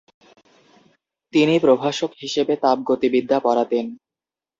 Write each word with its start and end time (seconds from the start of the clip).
তিনি 1.33 1.55
প্রভাষক 1.59 2.11
হিসেবে 2.21 2.53
তাপ 2.63 2.77
গতিবিদ্যা 2.89 3.37
পড়াতেন। 3.39 3.85